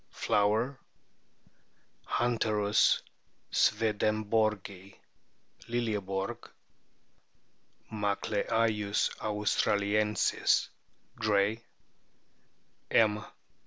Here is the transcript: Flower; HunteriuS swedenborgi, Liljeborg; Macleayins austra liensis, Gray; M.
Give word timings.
Flower; 0.09 0.79
HunteriuS 2.07 3.03
swedenborgi, 3.53 4.95
Liljeborg; 5.69 6.49
Macleayins 7.91 9.11
austra 9.21 9.77
liensis, 9.77 10.69
Gray; 11.19 11.63
M. 12.89 13.23